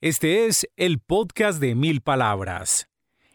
[0.00, 2.88] Este es el podcast de mil palabras.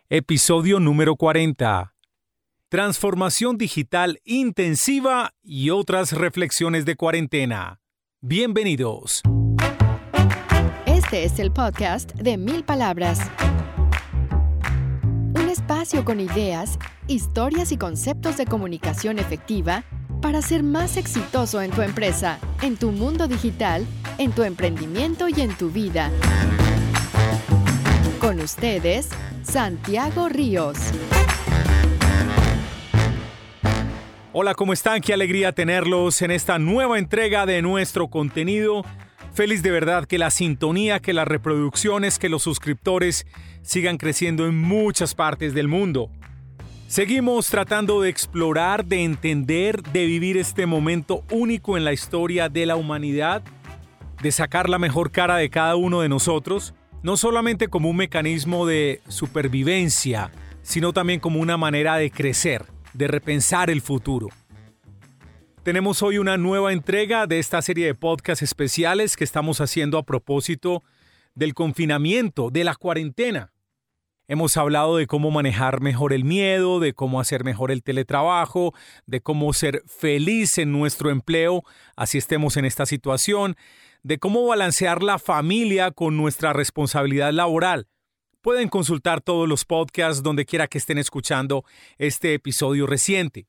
[0.07, 1.93] Episodio número 40.
[2.69, 7.81] Transformación digital intensiva y otras reflexiones de cuarentena.
[8.21, 9.23] Bienvenidos.
[10.85, 13.19] Este es el podcast de mil palabras.
[15.35, 19.83] Un espacio con ideas, historias y conceptos de comunicación efectiva
[20.23, 23.85] para ser más exitoso en tu empresa, en tu mundo digital,
[24.17, 26.11] en tu emprendimiento y en tu vida.
[28.21, 29.09] Con ustedes,
[29.43, 30.77] Santiago Ríos.
[34.31, 35.01] Hola, ¿cómo están?
[35.01, 38.85] Qué alegría tenerlos en esta nueva entrega de nuestro contenido.
[39.33, 43.27] Feliz de verdad que la sintonía, que las reproducciones, que los suscriptores
[43.61, 46.09] sigan creciendo en muchas partes del mundo.
[46.87, 52.65] Seguimos tratando de explorar, de entender, de vivir este momento único en la historia de
[52.65, 53.41] la humanidad,
[54.21, 58.65] de sacar la mejor cara de cada uno de nosotros, no solamente como un mecanismo
[58.65, 64.29] de supervivencia, sino también como una manera de crecer, de repensar el futuro.
[65.63, 70.03] Tenemos hoy una nueva entrega de esta serie de podcasts especiales que estamos haciendo a
[70.03, 70.83] propósito
[71.35, 73.52] del confinamiento, de la cuarentena.
[74.27, 78.73] Hemos hablado de cómo manejar mejor el miedo, de cómo hacer mejor el teletrabajo,
[79.05, 81.63] de cómo ser feliz en nuestro empleo,
[81.97, 83.57] así estemos en esta situación,
[84.01, 87.87] de cómo balancear la familia con nuestra responsabilidad laboral.
[88.41, 91.65] Pueden consultar todos los podcasts donde quiera que estén escuchando
[91.97, 93.45] este episodio reciente.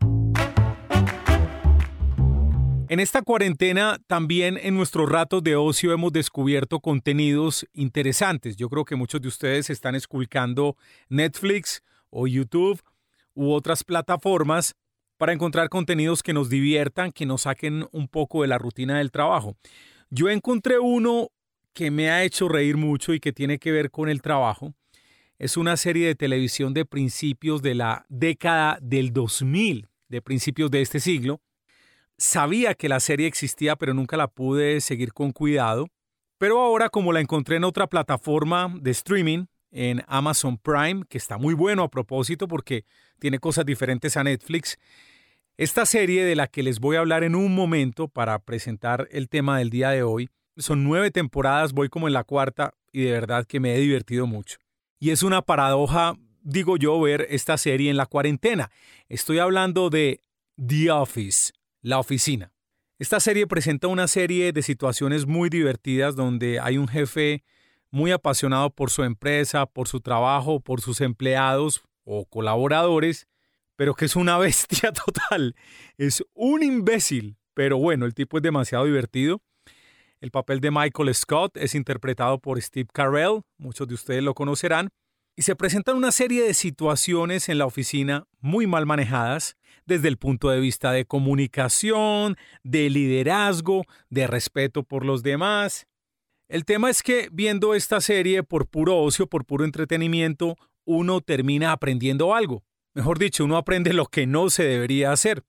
[2.95, 8.55] En esta cuarentena también en nuestros ratos de ocio hemos descubierto contenidos interesantes.
[8.55, 10.77] Yo creo que muchos de ustedes están esculcando
[11.09, 12.81] Netflix o YouTube
[13.35, 14.77] u otras plataformas
[15.17, 19.11] para encontrar contenidos que nos diviertan, que nos saquen un poco de la rutina del
[19.11, 19.57] trabajo.
[20.09, 21.31] Yo encontré uno
[21.73, 24.73] que me ha hecho reír mucho y que tiene que ver con el trabajo.
[25.41, 30.81] Es una serie de televisión de principios de la década del 2000, de principios de
[30.81, 31.41] este siglo
[32.17, 35.89] Sabía que la serie existía, pero nunca la pude seguir con cuidado.
[36.39, 41.37] Pero ahora, como la encontré en otra plataforma de streaming, en Amazon Prime, que está
[41.37, 42.85] muy bueno a propósito porque
[43.19, 44.79] tiene cosas diferentes a Netflix,
[45.57, 49.29] esta serie de la que les voy a hablar en un momento para presentar el
[49.29, 53.13] tema del día de hoy, son nueve temporadas, voy como en la cuarta y de
[53.13, 54.59] verdad que me he divertido mucho.
[55.01, 58.71] Y es una paradoja, digo yo, ver esta serie en la cuarentena.
[59.09, 60.21] Estoy hablando de
[60.57, 61.53] The Office,
[61.85, 62.51] la oficina.
[62.99, 67.45] Esta serie presenta una serie de situaciones muy divertidas donde hay un jefe
[67.91, 73.29] muy apasionado por su empresa, por su trabajo, por sus empleados o colaboradores,
[73.77, 75.55] pero que es una bestia total.
[75.99, 79.43] Es un imbécil, pero bueno, el tipo es demasiado divertido.
[80.21, 84.89] El papel de Michael Scott es interpretado por Steve Carell, muchos de ustedes lo conocerán,
[85.37, 90.17] y se presentan una serie de situaciones en la oficina muy mal manejadas desde el
[90.17, 95.87] punto de vista de comunicación, de liderazgo, de respeto por los demás.
[96.49, 101.73] El tema es que viendo esta serie por puro ocio, por puro entretenimiento, uno termina
[101.73, 102.63] aprendiendo algo.
[102.93, 105.43] Mejor dicho, uno aprende lo que no se debería hacer.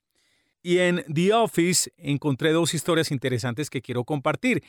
[0.63, 4.63] Y en The Office encontré dos historias interesantes que quiero compartir.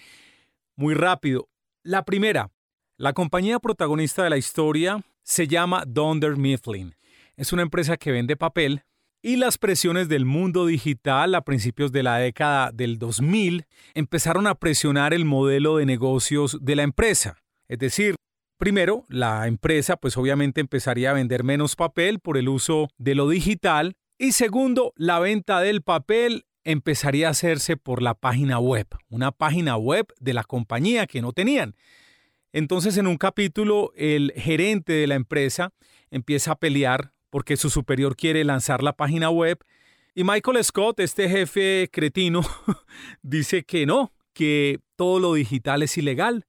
[0.75, 1.49] Muy rápido.
[1.82, 2.50] La primera,
[2.99, 6.94] la compañía protagonista de la historia se llama Donder Mifflin.
[7.37, 8.84] Es una empresa que vende papel
[9.26, 14.54] y las presiones del mundo digital a principios de la década del 2000 empezaron a
[14.54, 17.37] presionar el modelo de negocios de la empresa.
[17.66, 18.14] Es decir,
[18.56, 23.28] primero, la empresa pues obviamente empezaría a vender menos papel por el uso de lo
[23.28, 29.32] digital y segundo, la venta del papel empezaría a hacerse por la página web, una
[29.32, 31.75] página web de la compañía que no tenían.
[32.53, 35.72] Entonces en un capítulo el gerente de la empresa
[36.12, 39.62] empieza a pelear porque su superior quiere lanzar la página web.
[40.14, 42.41] Y Michael Scott, este jefe cretino,
[43.22, 46.46] dice que no, que todo lo digital es ilegal,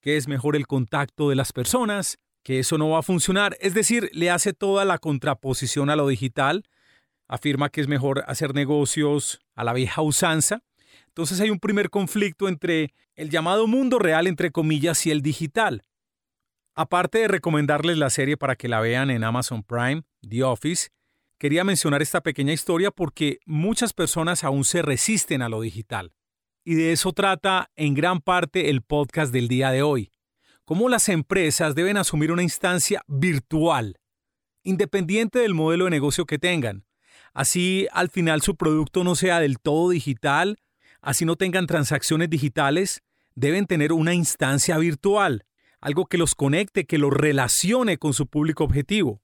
[0.00, 3.56] que es mejor el contacto de las personas, que eso no va a funcionar.
[3.60, 6.62] Es decir, le hace toda la contraposición a lo digital,
[7.26, 10.62] afirma que es mejor hacer negocios a la vieja usanza.
[11.08, 15.82] Entonces hay un primer conflicto entre el llamado mundo real, entre comillas, y el digital.
[16.74, 20.88] Aparte de recomendarles la serie para que la vean en Amazon Prime, The Office,
[21.36, 26.14] quería mencionar esta pequeña historia porque muchas personas aún se resisten a lo digital.
[26.64, 30.12] Y de eso trata en gran parte el podcast del día de hoy.
[30.64, 33.98] Cómo las empresas deben asumir una instancia virtual,
[34.62, 36.86] independiente del modelo de negocio que tengan.
[37.34, 40.56] Así al final su producto no sea del todo digital,
[41.02, 43.02] así no tengan transacciones digitales,
[43.34, 45.44] deben tener una instancia virtual
[45.82, 49.20] algo que los conecte, que los relacione con su público objetivo.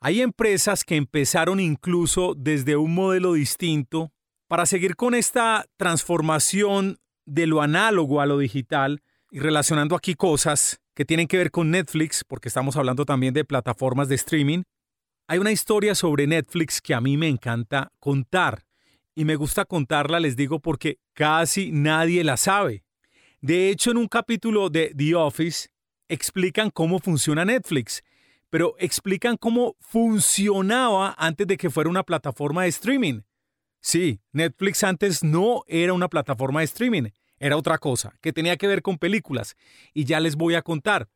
[0.00, 4.12] Hay empresas que empezaron incluso desde un modelo distinto
[4.48, 9.00] para seguir con esta transformación de lo análogo a lo digital
[9.30, 13.44] y relacionando aquí cosas que tienen que ver con Netflix, porque estamos hablando también de
[13.44, 14.62] plataformas de streaming.
[15.28, 18.66] Hay una historia sobre Netflix que a mí me encanta contar
[19.14, 22.84] y me gusta contarla, les digo, porque casi nadie la sabe.
[23.40, 25.68] De hecho, en un capítulo de The Office
[26.08, 28.02] explican cómo funciona Netflix,
[28.50, 33.20] pero explican cómo funcionaba antes de que fuera una plataforma de streaming.
[33.80, 38.66] Sí, Netflix antes no era una plataforma de streaming, era otra cosa, que tenía que
[38.66, 39.56] ver con películas,
[39.92, 41.08] y ya les voy a contar.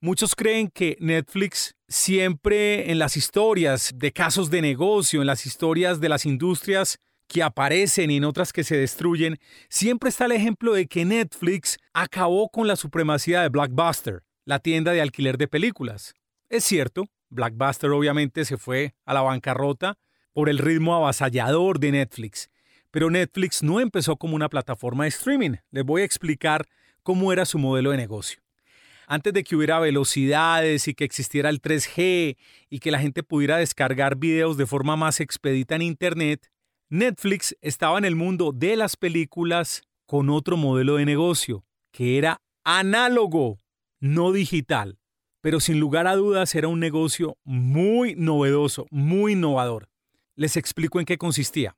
[0.00, 6.00] Muchos creen que Netflix siempre en las historias de casos de negocio, en las historias
[6.00, 6.98] de las industrias,
[7.28, 9.38] que aparecen y en otras que se destruyen,
[9.68, 14.92] siempre está el ejemplo de que Netflix acabó con la supremacía de Blockbuster, la tienda
[14.92, 16.14] de alquiler de películas.
[16.48, 19.98] Es cierto, Blockbuster obviamente se fue a la bancarrota
[20.32, 22.48] por el ritmo avasallador de Netflix,
[22.90, 25.56] pero Netflix no empezó como una plataforma de streaming.
[25.70, 26.66] Les voy a explicar
[27.02, 28.40] cómo era su modelo de negocio.
[29.06, 32.38] Antes de que hubiera velocidades y que existiera el 3G
[32.70, 36.50] y que la gente pudiera descargar videos de forma más expedita en Internet,
[36.88, 42.40] Netflix estaba en el mundo de las películas con otro modelo de negocio, que era
[42.64, 43.60] análogo,
[44.00, 44.98] no digital.
[45.40, 49.88] Pero sin lugar a dudas era un negocio muy novedoso, muy innovador.
[50.34, 51.76] Les explico en qué consistía.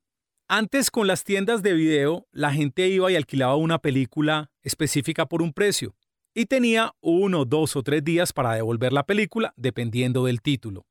[0.49, 5.43] Antes con las tiendas de video, la gente iba y alquilaba una película específica por
[5.43, 5.95] un precio
[6.35, 10.87] y tenía uno, dos o tres días para devolver la película dependiendo del título.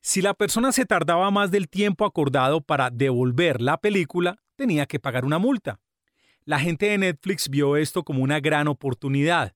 [0.00, 4.98] Si la persona se tardaba más del tiempo acordado para devolver la película, tenía que
[4.98, 5.78] pagar una multa.
[6.44, 9.54] La gente de Netflix vio esto como una gran oportunidad.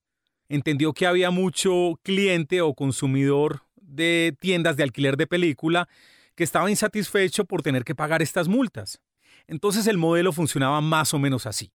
[0.49, 5.88] Entendió que había mucho cliente o consumidor de tiendas de alquiler de película
[6.35, 9.00] que estaba insatisfecho por tener que pagar estas multas.
[9.46, 11.73] Entonces el modelo funcionaba más o menos así.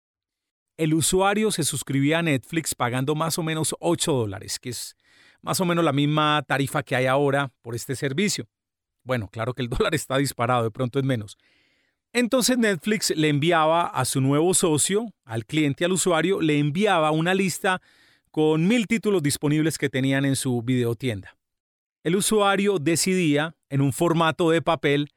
[0.78, 4.96] El usuario se suscribía a Netflix pagando más o menos 8 dólares, que es
[5.42, 8.48] más o menos la misma tarifa que hay ahora por este servicio.
[9.04, 11.38] Bueno, claro que el dólar está disparado, de pronto es menos.
[12.12, 17.34] Entonces Netflix le enviaba a su nuevo socio, al cliente, al usuario, le enviaba una
[17.36, 17.82] lista
[18.32, 21.38] con mil títulos disponibles que tenían en su videotienda.
[22.04, 25.10] El usuario decidía, en un formato de papel,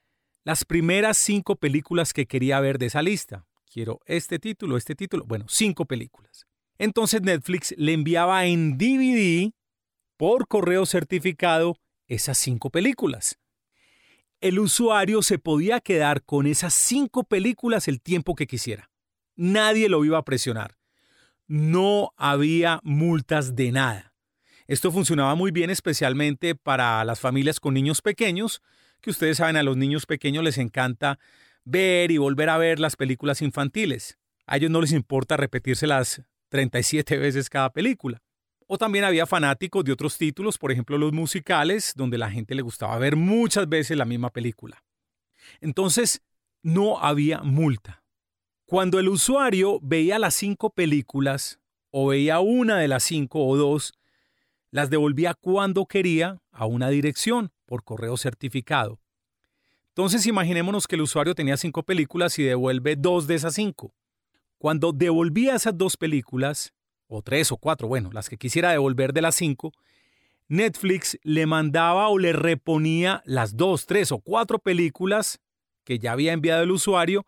[0.44, 3.46] las primeras cinco películas que quería ver de esa lista.
[3.72, 6.46] Quiero este título, este título, bueno, cinco películas.
[6.78, 9.52] Entonces Netflix le enviaba en DVD
[10.16, 11.76] por correo certificado
[12.08, 13.38] esas cinco películas
[14.42, 18.90] el usuario se podía quedar con esas cinco películas el tiempo que quisiera.
[19.36, 20.76] Nadie lo iba a presionar.
[21.54, 24.14] No había multas de nada.
[24.66, 28.62] Esto funcionaba muy bien especialmente para las familias con niños pequeños,
[29.02, 31.18] que ustedes saben a los niños pequeños les encanta
[31.64, 34.16] ver y volver a ver las películas infantiles.
[34.46, 38.22] A ellos no les importa repetírselas 37 veces cada película.
[38.66, 42.62] O también había fanáticos de otros títulos, por ejemplo los musicales, donde la gente le
[42.62, 44.82] gustaba ver muchas veces la misma película.
[45.60, 46.22] Entonces,
[46.62, 48.01] no había multa.
[48.72, 51.60] Cuando el usuario veía las cinco películas,
[51.90, 53.92] o veía una de las cinco o dos,
[54.70, 58.98] las devolvía cuando quería a una dirección por correo certificado.
[59.88, 63.92] Entonces imaginémonos que el usuario tenía cinco películas y devuelve dos de esas cinco.
[64.56, 66.72] Cuando devolvía esas dos películas,
[67.08, 69.72] o tres o cuatro, bueno, las que quisiera devolver de las cinco,
[70.48, 75.40] Netflix le mandaba o le reponía las dos, tres o cuatro películas
[75.84, 77.26] que ya había enviado el usuario,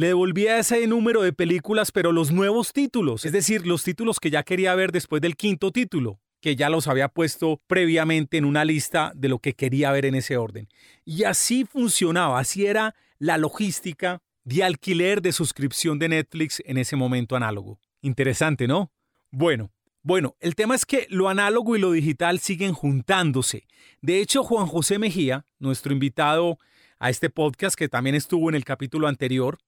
[0.00, 4.30] le devolvía ese número de películas, pero los nuevos títulos, es decir, los títulos que
[4.30, 8.64] ya quería ver después del quinto título, que ya los había puesto previamente en una
[8.64, 10.68] lista de lo que quería ver en ese orden.
[11.04, 16.96] Y así funcionaba, así era la logística de alquiler de suscripción de Netflix en ese
[16.96, 17.78] momento análogo.
[18.00, 18.90] Interesante, ¿no?
[19.30, 23.66] Bueno, bueno, el tema es que lo análogo y lo digital siguen juntándose.
[24.00, 26.56] De hecho, Juan José Mejía, nuestro invitado
[26.98, 29.58] a este podcast que también estuvo en el capítulo anterior,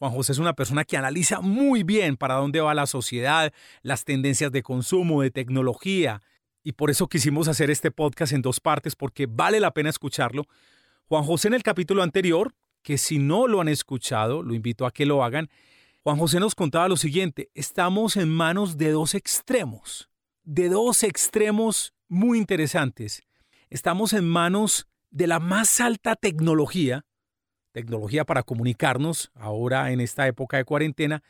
[0.00, 3.52] Juan José es una persona que analiza muy bien para dónde va la sociedad,
[3.82, 6.22] las tendencias de consumo, de tecnología,
[6.64, 10.46] y por eso quisimos hacer este podcast en dos partes porque vale la pena escucharlo.
[11.04, 14.90] Juan José en el capítulo anterior, que si no lo han escuchado, lo invito a
[14.90, 15.50] que lo hagan,
[16.02, 20.08] Juan José nos contaba lo siguiente, estamos en manos de dos extremos,
[20.44, 23.22] de dos extremos muy interesantes.
[23.68, 27.04] Estamos en manos de la más alta tecnología,
[27.72, 31.22] tecnología para comunicarnos ahora en esta época de cuarentena,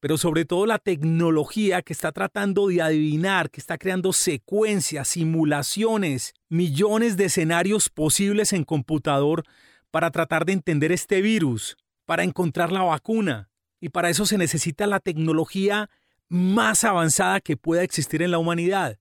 [0.00, 6.34] pero sobre todo la tecnología que está tratando de adivinar, que está creando secuencias, simulaciones,
[6.48, 9.44] millones de escenarios posibles en computador
[9.90, 13.48] para tratar de entender este virus, para encontrar la vacuna.
[13.80, 15.90] Y para eso se necesita la tecnología
[16.28, 18.98] más avanzada que pueda existir en la humanidad.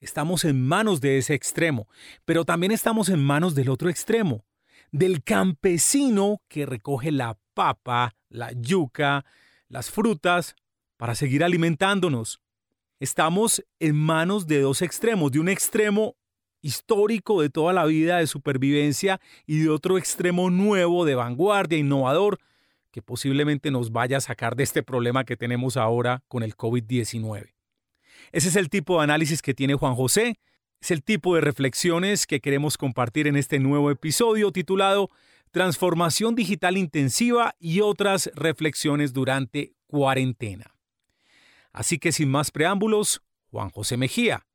[0.00, 1.88] Estamos en manos de ese extremo,
[2.24, 4.44] pero también estamos en manos del otro extremo,
[4.92, 9.24] del campesino que recoge la papa, la yuca,
[9.68, 10.56] las frutas
[10.96, 12.40] para seguir alimentándonos.
[13.00, 16.16] Estamos en manos de dos extremos, de un extremo
[16.60, 22.38] histórico de toda la vida de supervivencia y de otro extremo nuevo de vanguardia, innovador,
[22.90, 27.52] que posiblemente nos vaya a sacar de este problema que tenemos ahora con el COVID-19.
[28.32, 30.38] Ese es el tipo de análisis que tiene Juan José,
[30.80, 35.10] es el tipo de reflexiones que queremos compartir en este nuevo episodio titulado
[35.50, 40.76] Transformación Digital Intensiva y otras reflexiones durante cuarentena.
[41.72, 44.46] Así que sin más preámbulos, Juan José Mejía,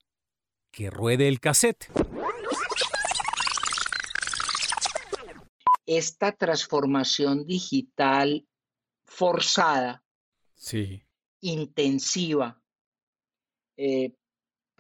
[0.71, 1.91] que ruede el cassette.
[5.85, 8.47] Esta transformación digital
[9.03, 10.03] forzada,
[10.55, 11.03] sí.
[11.41, 12.61] intensiva,
[13.75, 14.13] eh,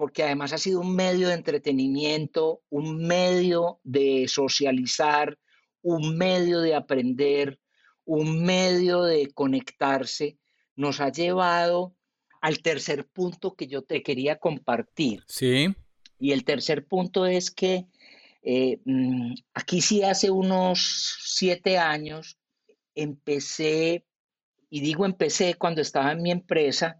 [0.03, 5.39] porque además ha sido un medio de entretenimiento, un medio de socializar,
[5.81, 7.57] un medio de aprender,
[8.03, 10.37] un medio de conectarse,
[10.75, 11.95] nos ha llevado
[12.41, 15.23] al tercer punto que yo te quería compartir.
[15.29, 15.73] Sí.
[16.19, 17.85] Y el tercer punto es que
[18.41, 22.37] eh, mm, aquí sí hace unos siete años
[22.93, 24.05] empecé,
[24.69, 26.99] y digo empecé cuando estaba en mi empresa,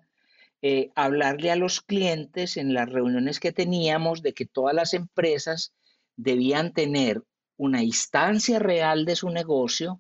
[0.65, 5.74] eh, hablarle a los clientes en las reuniones que teníamos de que todas las empresas
[6.15, 7.22] debían tener
[7.58, 10.00] una instancia real de su negocio,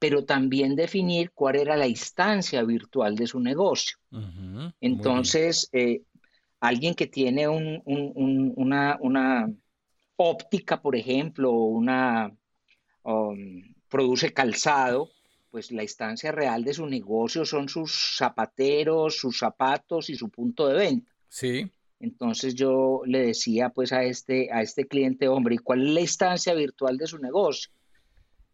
[0.00, 3.98] pero también definir cuál era la instancia virtual de su negocio.
[4.80, 6.02] Entonces, eh,
[6.58, 8.98] alguien que tiene una,
[10.16, 12.36] óptica, por ejemplo, una
[13.04, 15.08] um, produce calzado,
[15.50, 20.66] pues la instancia real de su negocio son sus zapateros, sus zapatos y su punto
[20.68, 21.12] de venta.
[21.28, 21.70] Sí.
[22.00, 26.00] Entonces yo le decía pues a este, a este cliente, hombre, ¿y cuál es la
[26.00, 27.70] instancia virtual de su negocio?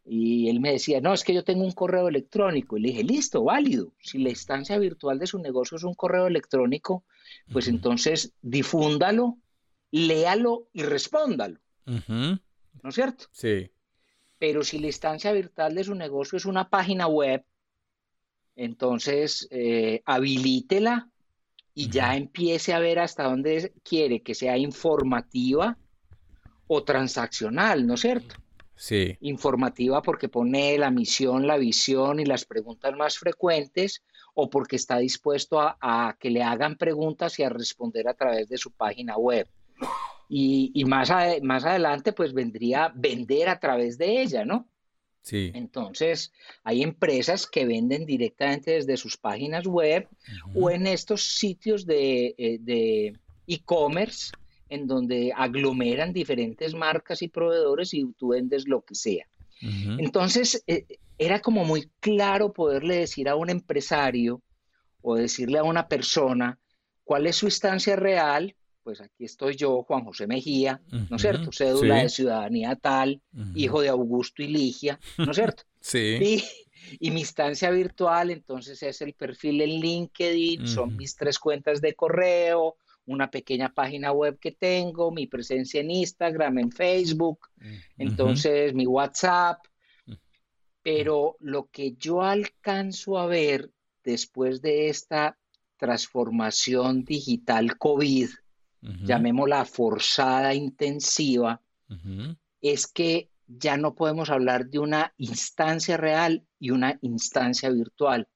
[0.07, 2.77] Y él me decía, no, es que yo tengo un correo electrónico.
[2.77, 3.93] Y le dije, listo, válido.
[4.01, 7.05] Si la instancia virtual de su negocio es un correo electrónico,
[7.51, 9.39] pues entonces difúndalo,
[9.91, 11.59] léalo y respóndalo.
[11.87, 13.27] ¿No es cierto?
[13.33, 13.71] Sí.
[14.47, 17.43] Pero si la instancia virtual de su negocio es una página web,
[18.55, 21.09] entonces eh, habilítela
[21.73, 25.79] y ya empiece a ver hasta dónde quiere que sea informativa
[26.67, 28.35] o transaccional, ¿no es cierto?
[28.77, 29.17] Sí.
[29.23, 34.03] Informativa porque pone la misión, la visión y las preguntas más frecuentes
[34.35, 38.59] o porque está dispuesto a, que le hagan preguntas y a responder a través de
[38.59, 39.49] su página web.
[40.29, 41.11] Y, más,
[41.43, 44.69] más adelante pues vendría vender a través de ella, ¿no?
[45.23, 45.53] Sí.
[45.55, 46.33] Entonces,
[46.65, 50.07] hay empresas que venden directamente desde sus páginas web
[50.55, 53.13] o en estos sitios de eh,
[53.47, 54.33] e-commerce
[54.69, 59.27] en donde aglomeran diferentes marcas y proveedores y tú vendes lo que sea.
[59.99, 60.85] Entonces, eh,
[61.17, 64.43] era como muy claro poderle decir a un empresario
[65.01, 66.59] o decirle a una persona
[67.05, 68.55] cuál es su instancia real,
[68.85, 71.51] pues aquí estoy yo, Juan José Mejía, ¿no es cierto?
[71.51, 73.23] Cédula de ciudadanía tal,
[73.55, 75.65] hijo de Augusto y Ligia, ¿no es cierto?
[75.81, 76.45] sí.
[77.01, 81.95] Y, mi instancia virtual, entonces es el perfil en LinkedIn, son mis tres cuentas de
[81.95, 82.77] correo,
[83.07, 87.49] una pequeña página web que tengo, mi presencia en Instagram, en Facebook,
[87.97, 89.61] entonces mi WhatsApp.
[90.83, 93.71] Pero lo que yo alcanzo a ver
[94.05, 95.39] después de esta
[95.79, 98.29] transformación digital COVID,
[98.85, 101.61] llamémosla forzada intensiva,
[102.61, 108.29] es que ya no podemos hablar de una instancia real y una instancia virtual,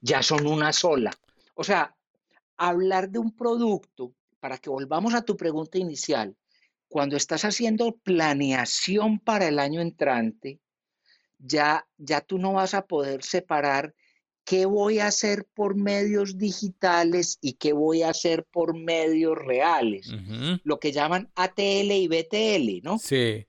[0.00, 1.10] ya son una sola.
[1.54, 1.94] O sea,
[2.56, 6.36] hablar de un producto, para que volvamos a tu pregunta inicial,
[6.88, 10.60] cuando estás haciendo planeación para el año entrante,
[11.38, 13.94] ya, ya tú no vas a poder separar
[14.44, 20.12] qué voy a hacer por medios digitales y qué voy a hacer por medios reales,
[20.62, 22.98] lo que llaman ATL y BTL, ¿no?
[22.98, 23.46] Sí.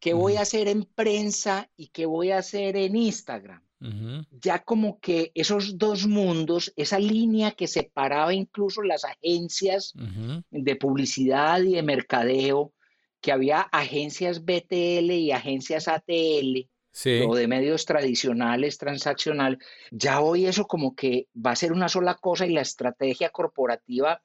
[0.00, 3.62] ¿Qué voy a hacer en prensa y qué voy a hacer en Instagram?
[4.30, 9.92] Ya como que esos dos mundos, esa línea que separaba incluso las agencias
[10.50, 12.72] de publicidad y de mercadeo,
[13.20, 16.68] que había agencias BTL y agencias ATL,
[17.26, 19.58] o de medios tradicionales, transaccional,
[19.90, 24.22] ya hoy eso como que va a ser una sola cosa y la estrategia corporativa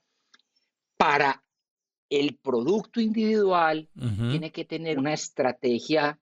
[0.98, 1.44] para
[2.10, 6.20] el producto individual tiene que tener una estrategia,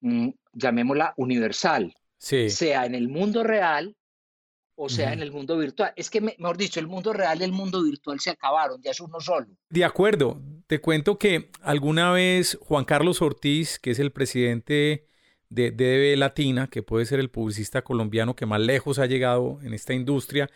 [0.00, 3.94] mm, llamémosla universal, sea en el mundo real
[4.80, 5.92] o sea en el mundo virtual.
[5.96, 9.00] Es que, mejor dicho, el mundo real y el mundo virtual se acabaron, ya es
[9.00, 9.48] uno solo.
[9.68, 15.08] De acuerdo, te cuento que alguna vez Juan Carlos Ortiz, que es el presidente
[15.50, 19.74] de DB Latina, que puede ser el publicista colombiano que más lejos ha llegado en
[19.74, 20.50] esta industria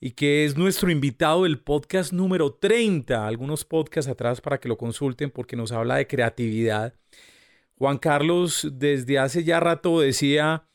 [0.00, 4.76] y que es nuestro invitado del podcast número 30, algunos podcasts atrás para que lo
[4.76, 6.94] consulten porque nos habla de creatividad.
[7.76, 10.66] Juan Carlos desde hace ya rato decía,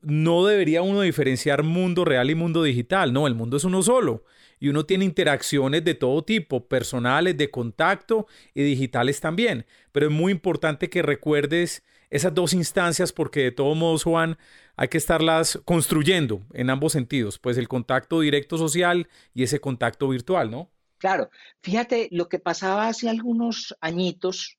[0.00, 4.24] no debería uno diferenciar mundo real y mundo digital, no, el mundo es uno solo
[4.58, 10.12] y uno tiene interacciones de todo tipo, personales, de contacto y digitales también, pero es
[10.12, 14.38] muy importante que recuerdes esas dos instancias porque de todos modos, Juan,
[14.76, 20.08] hay que estarlas construyendo en ambos sentidos, pues el contacto directo social y ese contacto
[20.08, 20.70] virtual, ¿no?
[20.98, 21.30] Claro,
[21.62, 24.58] fíjate lo que pasaba hace algunos añitos,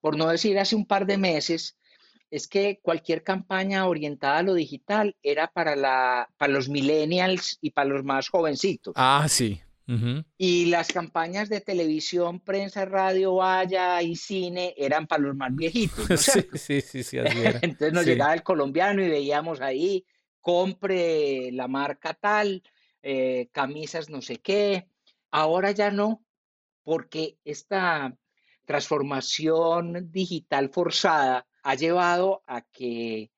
[0.00, 1.76] por no decir hace un par de meses,
[2.30, 7.70] es que cualquier campaña orientada a lo digital era para, la, para los millennials y
[7.70, 8.94] para los más jovencitos.
[8.96, 9.60] Ah, sí.
[10.38, 16.06] Y las campañas de televisión, prensa, radio, valla y cine eran para los más viejitos.
[16.54, 17.18] sí, sí, sí,
[17.62, 20.04] Entonces nos llegaba el colombiano y veíamos ahí,
[20.40, 22.62] compre la marca tal,
[23.02, 24.88] eh, camisas no sé qué.
[25.30, 26.24] Ahora ya no,
[26.84, 28.16] porque esta
[28.64, 33.30] transformación digital forzada ha llevado a que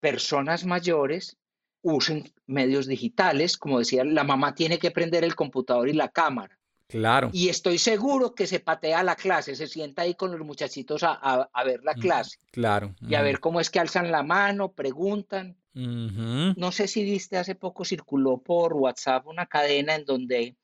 [0.00, 1.38] personas mayores
[1.82, 6.58] usen medios digitales, como decía, la mamá tiene que prender el computador y la cámara.
[6.88, 7.30] Claro.
[7.32, 11.48] Y estoy seguro que se patea la clase, se sienta ahí con los muchachitos a,
[11.64, 12.38] ver la clase.
[12.50, 12.94] Claro.
[13.00, 15.56] Y a ver cómo es que alzan la mano, preguntan.
[15.74, 20.54] No sé si viste, hace poco circuló por WhatsApp una cadena en donde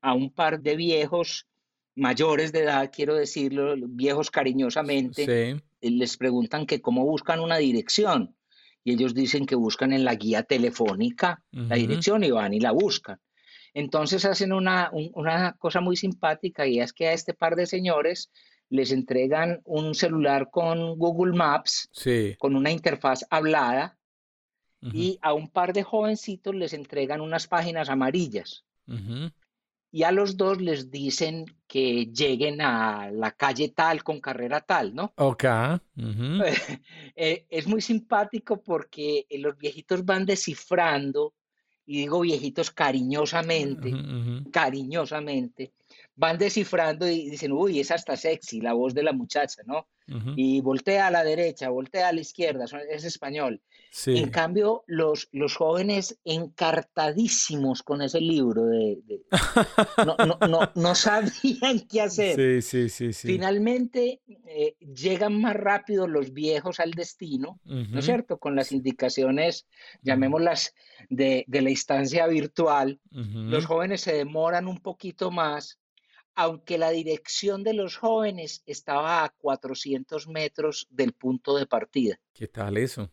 [0.00, 1.46] a un par de viejos
[1.94, 8.34] mayores de edad, quiero decirlo, viejos cariñosamente, les preguntan que cómo buscan una dirección
[8.90, 12.72] y ellos dicen que buscan en la guía telefónica la dirección y van y la
[12.72, 13.18] buscan.
[13.72, 18.30] Entonces hacen una, una, cosa muy simpática y es que a este par de señores
[18.68, 21.88] les entregan un celular con Google Maps,
[22.38, 23.96] con una interfaz hablada,
[24.82, 28.64] y a un par de jovencitos les entregan unas páginas amarillas
[29.92, 34.94] y a los dos les dicen que lleguen a la calle tal con carrera tal,
[34.94, 35.12] ¿no?
[35.16, 35.44] Ok.
[37.16, 41.34] Eh, es muy simpático porque los viejitos van descifrando,
[41.84, 43.92] y digo viejitos cariñosamente,
[44.50, 45.72] cariñosamente,
[46.14, 49.88] van descifrando y dicen, uy, es hasta sexy la voz de la muchacha, ¿no?
[50.36, 53.60] Y voltea a la derecha, voltea a la izquierda, es español.
[54.06, 58.98] En cambio, los, los jóvenes encartadísimos con ese libro, de,
[60.06, 60.16] no,
[60.48, 62.62] no, no, sabían qué hacer.
[62.62, 68.38] Sí, sí, sí, Finalmente eh, llegan más rápido los viejos al destino, ¿no es cierto?
[68.38, 69.66] Con las indicaciones,
[70.02, 70.74] llamémoslas,
[71.08, 73.00] de, de la instancia virtual.
[73.10, 75.80] Los jóvenes se demoran un poquito más
[76.34, 82.18] aunque la dirección de los jóvenes estaba a 400 metros del punto de partida.
[82.32, 83.10] ¿Qué tal eso?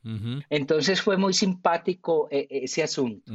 [0.50, 3.32] Entonces fue muy simpático eh, ese asunto.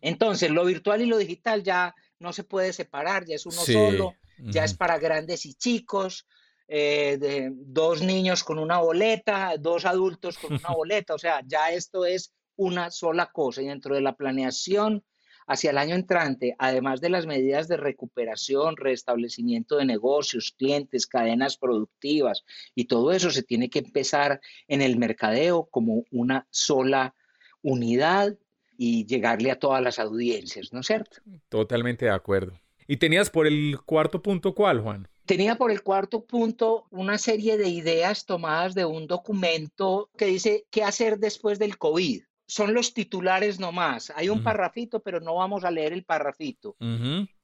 [0.00, 4.14] Entonces, lo virtual y lo digital ya no se puede separar, ya es uno solo,
[4.38, 6.26] ya es para grandes y chicos,
[6.66, 11.70] eh, de dos niños con una boleta, dos adultos con una boleta, o sea, ya
[11.70, 15.04] esto es una sola cosa y dentro de la planeación
[15.46, 21.56] hacia el año entrante, además de las medidas de recuperación, restablecimiento de negocios, clientes, cadenas
[21.56, 27.14] productivas y todo eso se tiene que empezar en el mercadeo como una sola
[27.62, 28.36] unidad
[28.76, 31.18] y llegarle a todas las audiencias, ¿no es cierto?
[31.48, 32.58] Totalmente de acuerdo.
[32.86, 35.08] ¿Y tenías por el cuarto punto cuál, Juan?
[35.24, 40.66] Tenía por el cuarto punto una serie de ideas tomadas de un documento que dice
[40.70, 44.12] qué hacer después del COVID son los titulares nomás.
[44.14, 46.76] Hay un parrafito, pero no vamos a leer el parrafito.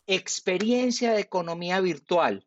[0.07, 2.44] Experiencia de economía virtual.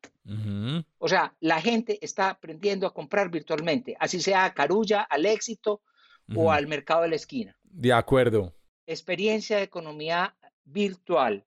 [0.97, 5.81] O sea, la gente está aprendiendo a comprar virtualmente, así sea a Carulla, al éxito
[6.33, 7.53] o al mercado de la esquina.
[7.63, 8.55] De acuerdo.
[8.87, 11.45] Experiencia de economía virtual.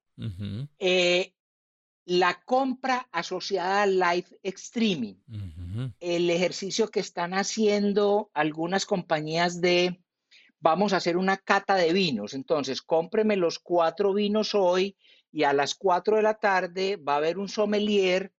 [0.78, 1.32] Eh,
[2.04, 5.14] la compra asociada al live streaming.
[5.98, 9.98] El ejercicio que están haciendo algunas compañías de
[10.66, 12.34] vamos a hacer una cata de vinos.
[12.34, 14.96] Entonces, cómpreme los cuatro vinos hoy
[15.30, 18.32] y a las cuatro de la tarde va a haber un sommelier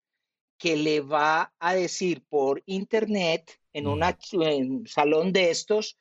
[0.57, 5.97] que le va a decir por internet en un salón de estos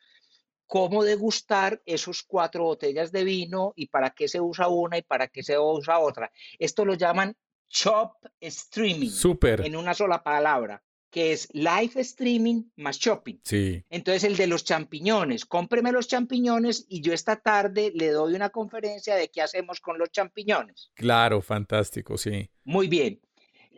[0.67, 5.29] cómo degustar esos cuatro botellas de vino y para qué se usa una y para
[5.29, 6.33] qué se usa otra.
[6.59, 7.37] Esto lo llaman
[7.69, 9.11] chop streaming.
[9.11, 9.65] Súper.
[9.65, 13.37] En una sola palabra que es live streaming más shopping.
[13.43, 13.83] Sí.
[13.91, 18.51] Entonces el de los champiñones, cómpreme los champiñones y yo esta tarde le doy una
[18.51, 20.91] conferencia de qué hacemos con los champiñones.
[20.95, 22.51] Claro, fantástico, sí.
[22.65, 23.21] Muy bien.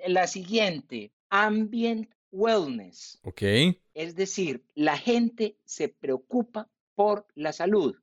[0.06, 3.18] La siguiente, ambient wellness.
[3.22, 3.42] Ok.
[3.94, 7.96] Es decir, la gente se preocupa por la salud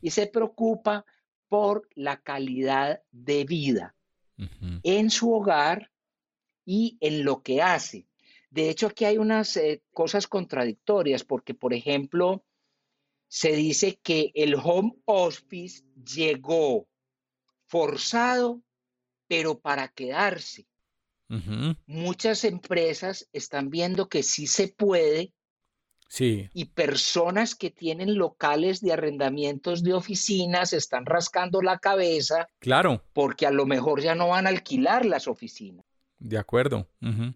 [0.00, 1.04] y se preocupa
[1.48, 3.96] por la calidad de vida
[4.84, 5.90] en su hogar
[6.64, 8.06] y en lo que hace.
[8.52, 12.44] De hecho, aquí hay unas eh, cosas contradictorias porque, por ejemplo,
[13.26, 16.86] se dice que el home office llegó
[17.66, 18.62] forzado,
[19.26, 20.66] pero para quedarse.
[21.86, 25.32] Muchas empresas están viendo que sí se puede.
[26.10, 26.50] Sí.
[26.52, 32.48] Y personas que tienen locales de arrendamientos de oficinas están rascando la cabeza.
[32.58, 33.02] Claro.
[33.14, 35.86] Porque a lo mejor ya no van a alquilar las oficinas.
[36.22, 36.88] De acuerdo.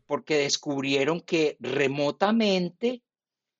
[0.07, 3.03] Porque descubrieron que remotamente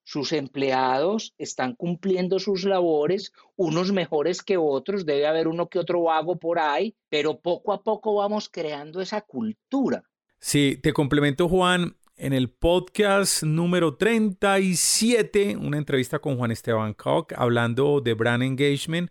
[0.05, 6.05] sus empleados están cumpliendo sus labores, unos mejores que otros, debe haber uno que otro
[6.05, 10.05] vago por ahí, pero poco a poco vamos creando esa cultura.
[10.39, 17.33] Sí, te complemento Juan, en el podcast número 37, una entrevista con Juan Esteban Koch
[17.37, 19.11] hablando de brand engagement,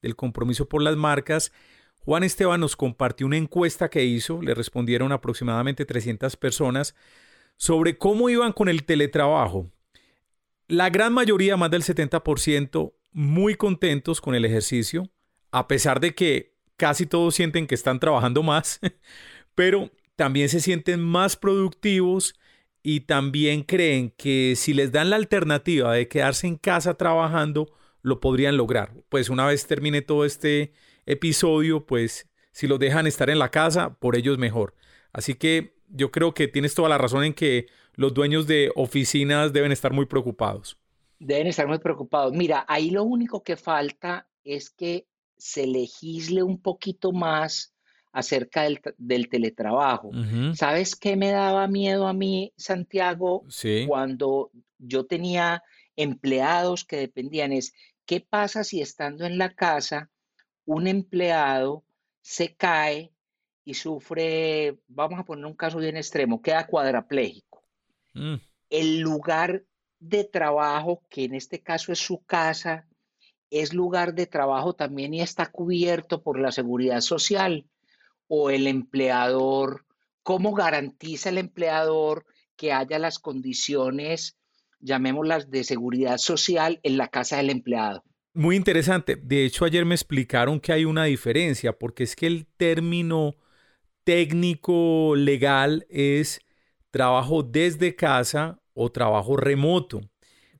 [0.00, 1.52] del compromiso por las marcas.
[2.04, 6.94] Juan Esteban nos compartió una encuesta que hizo, le respondieron aproximadamente 300 personas
[7.56, 9.70] sobre cómo iban con el teletrabajo.
[10.66, 15.10] La gran mayoría, más del 70%, muy contentos con el ejercicio,
[15.52, 18.80] a pesar de que casi todos sienten que están trabajando más,
[19.54, 22.34] pero también se sienten más productivos
[22.82, 28.18] y también creen que si les dan la alternativa de quedarse en casa trabajando, lo
[28.18, 28.92] podrían lograr.
[29.08, 30.72] Pues una vez termine todo este
[31.06, 34.74] episodio, pues si los dejan estar en la casa, por ellos mejor.
[35.12, 39.52] Así que yo creo que tienes toda la razón en que los dueños de oficinas
[39.52, 40.78] deben estar muy preocupados.
[41.18, 42.32] Deben estar muy preocupados.
[42.32, 47.74] Mira, ahí lo único que falta es que se legisle un poquito más
[48.12, 48.62] acerca
[48.98, 50.10] del, teletrabajo.
[50.54, 53.44] ¿Sabes qué me daba miedo a mí, Santiago?
[53.86, 55.62] Cuando yo tenía
[55.96, 57.72] empleados que dependían es,
[58.04, 60.10] ¿qué pasa si estando en la casa
[60.64, 61.84] un empleado
[62.20, 63.12] se cae
[63.64, 67.62] y sufre, vamos a poner un caso bien extremo, queda cuadraplégico?
[68.14, 68.34] Mm.
[68.70, 69.64] El lugar
[70.00, 72.86] de trabajo, que en este caso es su casa,
[73.50, 77.66] es lugar de trabajo también y está cubierto por la seguridad social
[78.26, 79.84] o el empleador,
[80.22, 82.24] cómo garantiza el empleador
[82.56, 84.38] que haya las condiciones,
[84.80, 88.04] llamémoslas, de seguridad social en la casa del empleado.
[88.34, 89.16] Muy interesante.
[89.16, 93.36] De hecho, ayer me explicaron que hay una diferencia, porque es que el término
[94.04, 96.40] técnico legal es
[96.90, 100.00] trabajo desde casa o trabajo remoto.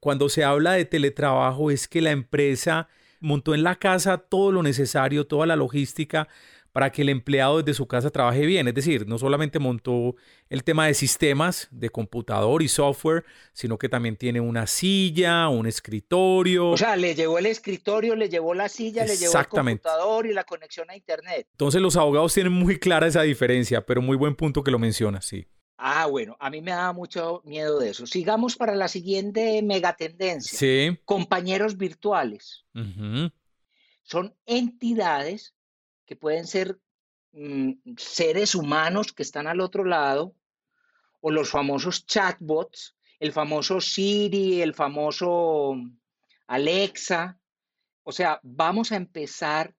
[0.00, 2.88] Cuando se habla de teletrabajo es que la empresa
[3.20, 6.28] montó en la casa todo lo necesario, toda la logística
[6.72, 8.66] para que el empleado desde su casa trabaje bien.
[8.66, 10.16] Es decir, no solamente montó
[10.48, 15.66] el tema de sistemas de computador y software, sino que también tiene una silla, un
[15.66, 16.70] escritorio.
[16.70, 20.32] O sea, le llevó el escritorio, le llevó la silla, le llevó el computador y
[20.32, 21.46] la conexión a Internet.
[21.52, 25.26] Entonces los abogados tienen muy clara esa diferencia, pero muy buen punto que lo mencionas,
[25.26, 25.46] sí.
[25.84, 28.06] Ah, bueno, a mí me da mucho miedo de eso.
[28.06, 30.56] Sigamos para la siguiente megatendencia.
[30.56, 30.96] Sí.
[31.04, 32.64] Compañeros virtuales.
[34.04, 35.54] Son entidades
[36.06, 36.78] que pueden ser
[37.32, 40.34] mm, seres humanos que están al otro lado,
[41.20, 45.76] o los famosos chatbots, el famoso Siri, el famoso
[46.48, 47.38] Alexa.
[48.02, 49.74] O sea, vamos a empezar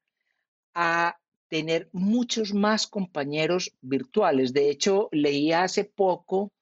[0.73, 4.53] a tener muchos más compañeros virtuales.
[4.53, 6.53] De hecho, leí hace poco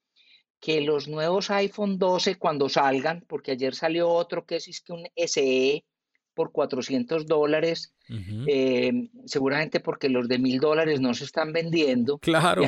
[0.60, 5.08] que los nuevos iPhone 12 cuando salgan, porque ayer salió otro que es, que un
[5.16, 5.86] SE,
[6.34, 7.94] por 400 dólares,
[8.48, 12.20] eh, seguramente porque los de mil dólares no se están vendiendo.
[12.20, 12.64] Claro.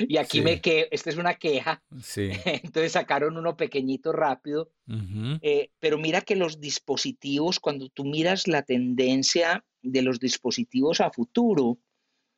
[0.00, 1.82] Y aquí, me que esta es una queja.
[2.02, 2.30] Sí.
[2.44, 4.70] Entonces sacaron uno pequeñito rápido.
[5.42, 11.10] Eh, pero mira que los dispositivos, cuando tú miras la tendencia de los dispositivos a
[11.10, 11.78] futuro,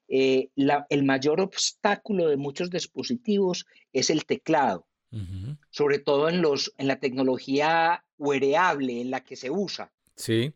[0.09, 4.87] eh, el mayor obstáculo de muchos dispositivos es el teclado.
[5.68, 9.92] Sobre todo en, los, en la tecnología wearable en la que se usa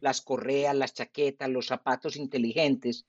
[0.00, 3.04] las correas, las chaquetas, los zapatos inteligentes.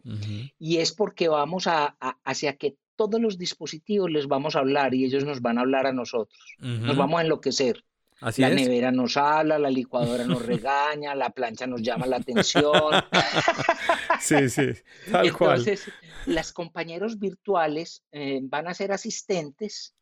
[0.60, 5.06] Y es porque vamos a, hacia que todos los dispositivos les vamos a hablar y
[5.06, 6.38] ellos nos van a hablar a nosotros.
[6.60, 7.84] Nos vamos a enloquecer.
[8.20, 12.92] la nevera nos habla, la licuadora nos regaña, la plancha nos llama la atención.
[14.20, 14.70] sí, sí,
[15.12, 15.92] tal Entonces,
[16.26, 19.94] las compañeros virtuales eh, van a ser asistentes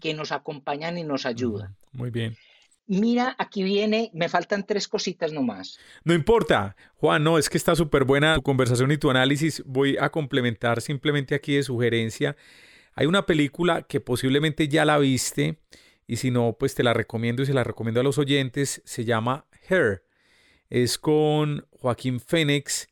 [0.00, 1.74] que nos acompañan y nos ayudan.
[1.92, 2.36] Muy bien.
[2.86, 5.78] Mira, aquí viene, me faltan tres cositas nomás.
[6.04, 9.62] No importa, Juan, no, es que está súper buena tu conversación y tu análisis.
[9.64, 12.36] Voy a complementar simplemente aquí de sugerencia.
[12.94, 15.58] Hay una película que posiblemente ya la viste
[16.06, 18.82] y si no, pues te la recomiendo y se la recomiendo a los oyentes.
[18.84, 20.04] Se llama Her.
[20.68, 22.88] Es con Joaquín Phoenix,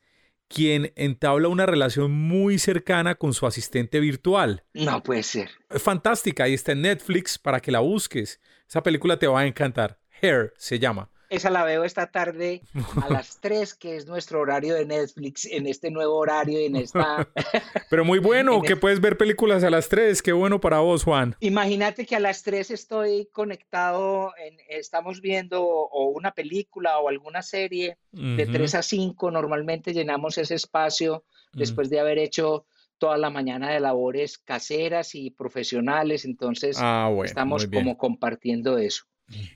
[0.49, 4.65] quien entabla una relación muy cercana con su asistente virtual.
[4.75, 5.51] No puede ser.
[5.71, 8.41] Es fantástica y está en Netflix para que la busques.
[8.73, 9.99] Esa película te va a encantar.
[10.23, 11.11] Hair se llama.
[11.29, 12.63] Esa la veo esta tarde
[13.03, 16.77] a las 3, que es nuestro horario de Netflix, en este nuevo horario y en
[16.77, 17.29] esta...
[17.91, 21.37] Pero muy bueno, que puedes ver películas a las 3, qué bueno para vos, Juan.
[21.41, 24.33] Imagínate que a las 3 estoy conectado,
[24.71, 30.55] estamos viendo o una película o alguna serie, de 3 a 5 normalmente llenamos ese
[30.55, 32.65] espacio después de haber hecho
[33.03, 39.07] toda la mañana de labores caseras y profesionales, entonces ah, estamos como compartiendo eso.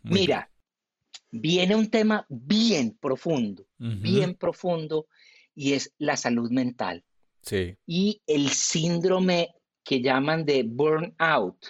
[0.03, 0.51] Mira,
[1.31, 5.07] viene un tema bien profundo, bien profundo,
[5.55, 7.05] y es la salud mental.
[7.41, 7.77] Sí.
[7.87, 9.55] Y el síndrome
[9.85, 11.67] que llaman de burnout.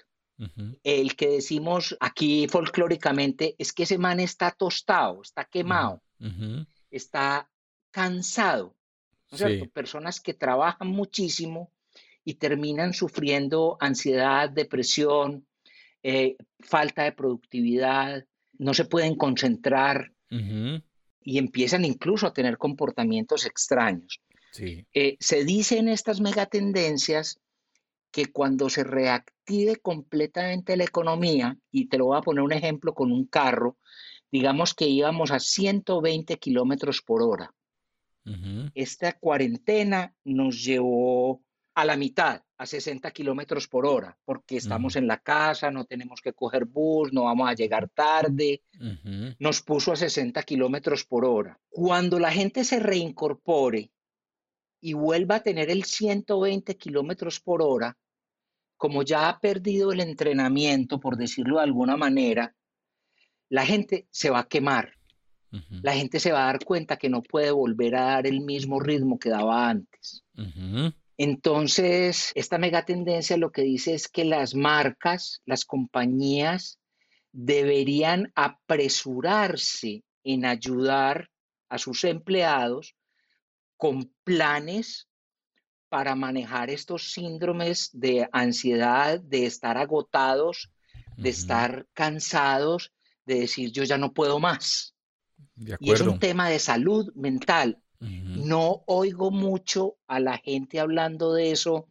[0.83, 6.03] El que decimos aquí folclóricamente es que ese man está tostado, está quemado,
[6.91, 7.51] está
[7.91, 8.76] cansado.
[9.73, 11.73] Personas que trabajan muchísimo
[12.25, 15.47] y terminan sufriendo ansiedad, depresión,
[16.03, 18.25] eh, falta de productividad,
[18.59, 24.21] no se pueden concentrar y empiezan incluso a tener comportamientos extraños.
[24.95, 27.39] Eh, se dice en estas megatendencias
[28.11, 32.95] que cuando se reactive completamente la economía, y te lo voy a poner un ejemplo
[32.95, 33.77] con un carro,
[34.33, 37.53] digamos que íbamos a 120 kilómetros por hora.
[38.75, 41.43] Esta cuarentena nos llevó
[41.77, 46.21] a la mitad, a 60 kilómetros por hora, porque estamos en la casa, no tenemos
[46.23, 48.63] que coger bus, no vamos a llegar tarde.
[49.39, 51.61] Nos puso a 60 kilómetros por hora.
[51.69, 53.93] Cuando la gente se reincorpore
[54.81, 57.97] y vuelva a tener el 120 kilómetros por hora,
[58.79, 62.55] como ya ha perdido el entrenamiento, por decirlo de alguna manera,
[63.51, 64.97] la gente se va a quemar
[65.51, 68.81] la gente se va a dar cuenta que no puede volver a dar el mismo
[68.81, 70.25] ritmo que daba antes.
[71.19, 76.79] Entonces, esta megatendencia lo que dice es que las marcas, las compañías,
[77.33, 81.31] deberían apresurarse en ayudar
[81.69, 82.95] a sus empleados
[83.77, 85.09] con planes
[85.89, 90.71] para manejar estos síndromes de ansiedad, de estar agotados,
[91.17, 92.93] de estar cansados,
[93.25, 94.96] de decir yo ya no puedo más
[95.57, 97.81] y es un tema de salud mental.
[97.99, 101.89] No oigo mucho a la gente hablando de eso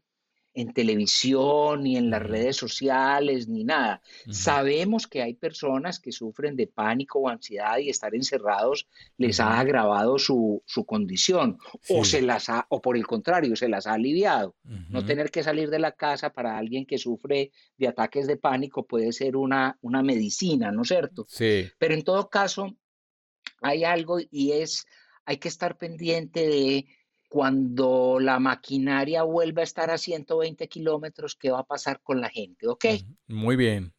[0.56, 4.02] en televisión, ni en las redes sociales, ni nada.
[4.30, 9.60] Sabemos que hay personas que sufren de pánico o ansiedad y estar encerrados les ha
[9.60, 11.58] agravado su, condición,
[11.90, 14.56] o, se las ha, o por el contrario, se las ha aliviado.
[14.90, 18.86] No tener que salir de la casa para alguien que sufre de ataques de pánico
[18.86, 21.26] puede ser una, una medicina, ¿no es cierto?
[21.28, 21.66] Sí.
[21.78, 22.74] Pero en todo caso,
[23.66, 24.86] hay algo y es,
[25.26, 26.86] hay que estar pendiente de
[27.28, 32.30] cuando la maquinaria vuelva a estar a 120 kilómetros, ¿qué va a pasar con la
[32.30, 32.68] gente?
[32.68, 32.86] ¿Ok?
[33.28, 33.94] Muy bien.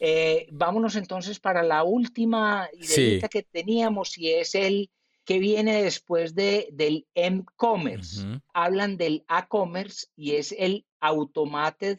[0.00, 4.90] Eh, vámonos entonces para la última idea que teníamos y es el
[5.24, 8.24] que viene después de, del M-Commerce.
[8.54, 11.98] Hablan del A-Commerce y es el Automated,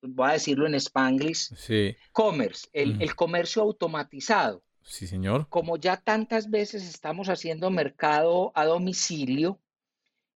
[0.00, 1.94] voy a decirlo en spanglish, sí.
[2.12, 4.64] Commerce, el, el comercio automatizado.
[4.84, 5.48] Sí, señor.
[5.48, 9.60] Como ya tantas veces estamos haciendo mercado a domicilio,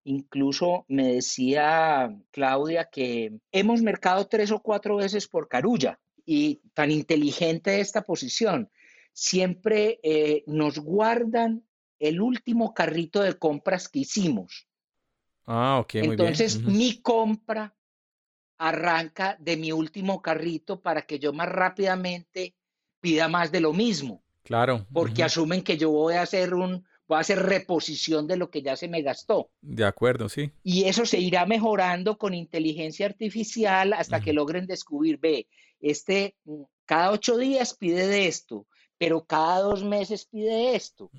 [0.04, 6.90] incluso me decía Claudia que hemos mercado tres o cuatro veces por carulla y tan
[6.90, 8.70] inteligente esta posición.
[9.12, 11.66] Siempre eh, nos guardan
[11.98, 14.68] el último carrito de compras que hicimos.
[15.46, 17.74] Ah, ok, muy Entonces, mi compra
[18.58, 22.54] arranca de mi último carrito para que yo más rápidamente
[23.00, 24.24] pida más de lo mismo.
[24.46, 24.86] Claro.
[24.92, 28.62] Porque asumen que yo voy a hacer un, voy a hacer reposición de lo que
[28.62, 29.50] ya se me gastó.
[29.60, 30.52] De acuerdo, sí.
[30.62, 35.48] Y eso se irá mejorando con inteligencia artificial hasta que logren descubrir, ve,
[35.80, 41.10] este, mm, cada ocho días pide de esto, pero cada dos meses pide esto.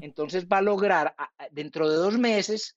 [0.00, 1.14] Entonces va a lograr,
[1.52, 2.76] dentro de dos meses,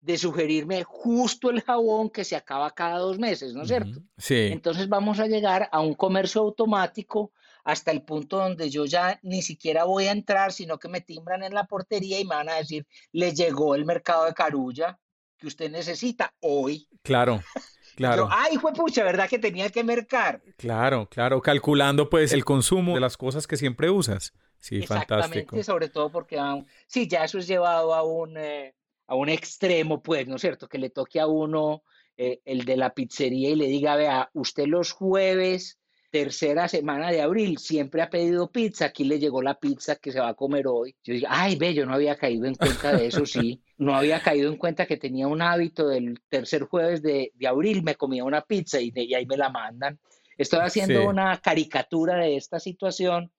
[0.00, 4.00] de sugerirme justo el jabón que se acaba cada dos meses, ¿no es cierto?
[4.16, 4.48] Sí.
[4.50, 7.32] Entonces vamos a llegar a un comercio automático
[7.64, 11.42] hasta el punto donde yo ya ni siquiera voy a entrar, sino que me timbran
[11.42, 14.98] en la portería y me van a decir, le llegó el mercado de carulla
[15.38, 16.88] que usted necesita hoy.
[17.02, 17.42] Claro.
[17.94, 18.26] Claro.
[18.30, 20.42] Ay, fue pucha, ¿verdad que tenía que mercar?
[20.56, 24.32] Claro, claro, calculando pues el consumo de las cosas que siempre usas.
[24.58, 25.62] Sí, Exactamente, fantástico.
[25.62, 26.40] sobre todo porque
[26.86, 28.74] sí, ya eso es llevado a un, eh,
[29.06, 30.68] a un extremo, pues, ¿no es cierto?
[30.68, 31.82] Que le toque a uno
[32.16, 35.78] eh, el de la pizzería y le diga, vea, usted los jueves
[36.12, 40.20] tercera semana de abril, siempre ha pedido pizza, aquí le llegó la pizza que se
[40.20, 40.94] va a comer hoy.
[41.02, 43.62] Yo digo, ay, ve, yo no había caído en cuenta de eso, sí.
[43.78, 47.82] No había caído en cuenta que tenía un hábito del tercer jueves de, de abril,
[47.82, 49.98] me comía una pizza y, de, y, ahí me la mandan.
[50.36, 51.06] Estoy haciendo sí.
[51.06, 53.32] una caricatura de esta situación,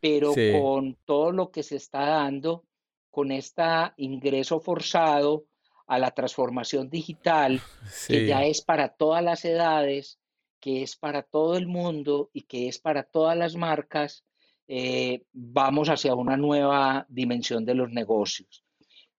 [0.00, 0.50] pero sí.
[0.60, 2.64] con todo lo que se está dando,
[3.12, 3.62] con este
[3.96, 5.44] ingreso forzado
[5.86, 8.12] a la transformación digital, sí.
[8.12, 10.18] que ya es para todas las edades,
[10.60, 14.24] que es para todo el mundo y que es para todas las marcas,
[14.66, 18.64] eh, vamos hacia una nueva dimensión de los negocios.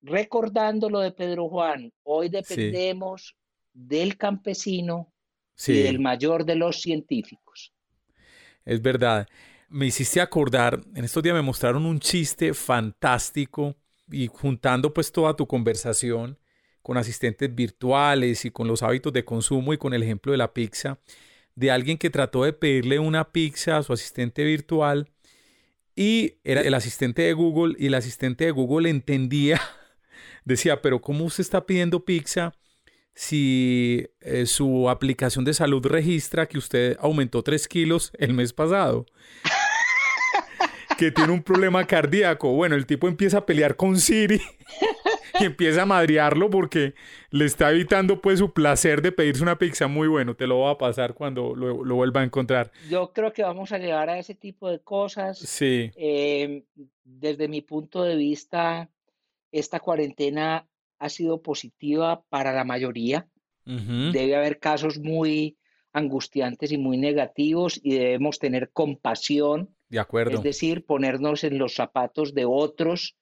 [0.02, 3.70] Recordando lo de Pedro Juan, hoy dependemos sí.
[3.74, 5.12] del campesino
[5.56, 5.74] sí.
[5.74, 7.74] y del mayor de los científicos.
[8.64, 9.28] Es verdad.
[9.68, 13.76] Me hiciste acordar, en estos días me mostraron un chiste fantástico
[14.12, 16.40] y juntando pues toda tu conversación
[16.82, 20.54] con asistentes virtuales y con los hábitos de consumo y con el ejemplo de la
[20.54, 21.00] pizza,
[21.60, 25.10] de alguien que trató de pedirle una pizza a su asistente virtual
[25.94, 29.60] y era el asistente de Google y el asistente de Google entendía,
[30.46, 32.54] decía, pero ¿cómo usted está pidiendo pizza
[33.14, 39.06] si eh, su aplicación de salud registra que usted aumentó 3 kilos el mes pasado?
[40.98, 42.54] que tiene un problema cardíaco.
[42.54, 44.42] Bueno, el tipo empieza a pelear con Siri
[45.40, 46.94] y empieza a madrearlo porque
[47.32, 50.36] le está evitando pues su placer de pedirse una pizza muy bueno.
[50.36, 52.72] Te lo va a pasar cuando lo, lo vuelva a encontrar.
[52.90, 55.40] Yo creo que vamos a llegar a ese tipo de cosas.
[55.40, 55.92] Sí.
[55.96, 56.64] Eh,
[57.04, 58.90] desde mi punto de vista,
[59.52, 60.68] esta cuarentena
[61.00, 63.28] ha sido positiva para la mayoría.
[63.66, 64.12] Uh -huh.
[64.12, 65.58] Debe haber casos muy
[65.94, 69.70] angustiantes y muy negativos y debemos tener compasión.
[69.90, 70.36] De acuerdo.
[70.36, 73.16] Es decir, ponernos en los zapatos de otros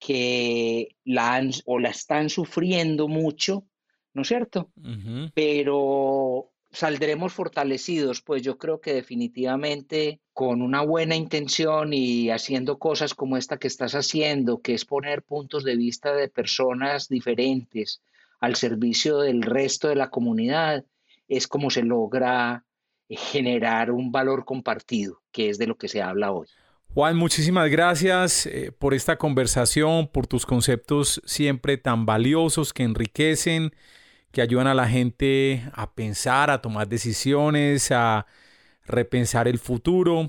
[0.00, 3.66] que la han o la están sufriendo mucho,
[4.14, 4.70] ¿no es cierto?
[4.76, 5.32] Uh -huh.
[5.34, 13.14] Pero saldremos fortalecidos, pues yo creo que definitivamente con una buena intención y haciendo cosas
[13.14, 18.02] como esta que estás haciendo, que es poner puntos de vista de personas diferentes
[18.40, 20.84] al servicio del resto de la comunidad,
[21.28, 22.64] es como se logra
[23.08, 26.46] generar un valor compartido, que es de lo que se habla hoy.
[26.92, 33.72] Juan, muchísimas gracias eh, por esta conversación, por tus conceptos siempre tan valiosos que enriquecen,
[34.32, 38.26] que ayudan a la gente a pensar, a tomar decisiones, a
[38.86, 40.28] repensar el futuro.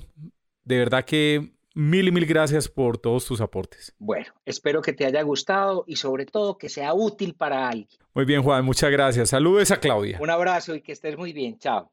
[0.64, 3.92] De verdad que mil y mil gracias por todos tus aportes.
[3.98, 7.88] Bueno, espero que te haya gustado y sobre todo que sea útil para alguien.
[8.14, 9.30] Muy bien, Juan, muchas gracias.
[9.30, 10.18] Saludos a Claudia.
[10.20, 11.58] Un abrazo y que estés muy bien.
[11.58, 11.90] Chao.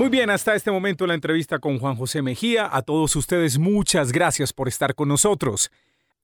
[0.00, 2.74] Muy bien, hasta este momento la entrevista con Juan José Mejía.
[2.74, 5.70] A todos ustedes muchas gracias por estar con nosotros.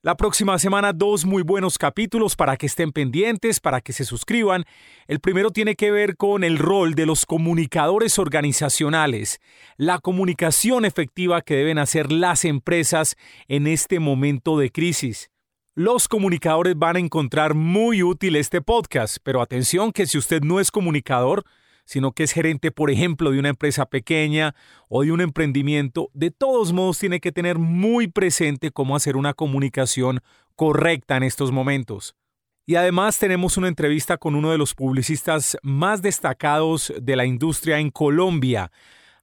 [0.00, 4.64] La próxima semana dos muy buenos capítulos para que estén pendientes, para que se suscriban.
[5.08, 9.42] El primero tiene que ver con el rol de los comunicadores organizacionales,
[9.76, 13.14] la comunicación efectiva que deben hacer las empresas
[13.46, 15.30] en este momento de crisis.
[15.74, 20.60] Los comunicadores van a encontrar muy útil este podcast, pero atención que si usted no
[20.60, 21.44] es comunicador,
[21.86, 24.54] sino que es gerente, por ejemplo, de una empresa pequeña
[24.88, 29.32] o de un emprendimiento, de todos modos tiene que tener muy presente cómo hacer una
[29.32, 30.20] comunicación
[30.56, 32.14] correcta en estos momentos.
[32.66, 37.78] Y además tenemos una entrevista con uno de los publicistas más destacados de la industria
[37.78, 38.72] en Colombia.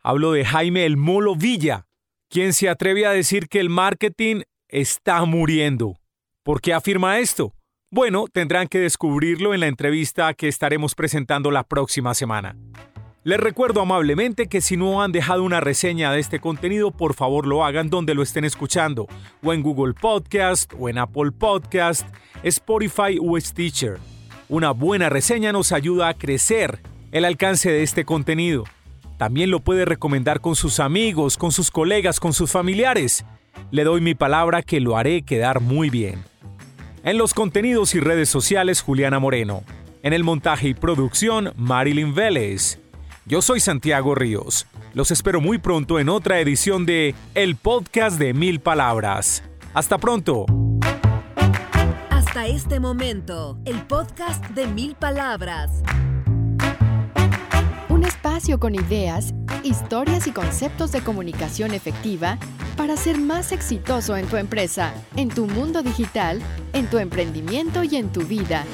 [0.01, 1.85] Hablo de Jaime El Molo Villa,
[2.29, 5.99] quien se atreve a decir que el marketing está muriendo.
[6.43, 7.53] ¿Por qué afirma esto?
[7.95, 12.55] Bueno, tendrán que descubrirlo en la entrevista que estaremos presentando la próxima semana.
[13.23, 17.45] Les recuerdo amablemente que si no han dejado una reseña de este contenido, por favor
[17.45, 19.05] lo hagan donde lo estén escuchando,
[19.43, 22.07] o en Google Podcast, o en Apple Podcast,
[22.41, 23.99] Spotify o Stitcher.
[24.49, 26.79] Una buena reseña nos ayuda a crecer
[27.11, 28.63] el alcance de este contenido.
[29.19, 33.23] También lo puede recomendar con sus amigos, con sus colegas, con sus familiares.
[33.69, 36.32] Le doy mi palabra que lo haré quedar muy bien.
[37.05, 39.65] En los contenidos y redes sociales, Juliana Moreno.
[40.03, 42.79] En el montaje y producción, Marilyn Vélez.
[43.25, 44.67] Yo soy Santiago Ríos.
[44.93, 49.43] Los espero muy pronto en otra edición de El Podcast de Mil Palabras.
[49.73, 50.45] Hasta pronto.
[52.09, 55.83] hasta este momento, el podcast de mil palabras.
[58.03, 59.33] Espacio con ideas,
[59.63, 62.37] historias y conceptos de comunicación efectiva
[62.75, 66.41] para ser más exitoso en tu empresa, en tu mundo digital,
[66.73, 68.65] en tu emprendimiento y en tu vida.